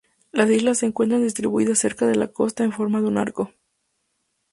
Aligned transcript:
Las 0.31 0.49
islas 0.49 0.79
se 0.79 0.87
encuentran 0.87 1.21
distribuidas 1.21 1.77
cerca 1.77 2.07
de 2.07 2.15
la 2.15 2.29
costa 2.29 2.63
en 2.63 2.71
forma 2.71 3.01
de 3.01 3.07
un 3.07 3.19
arco. 3.19 3.53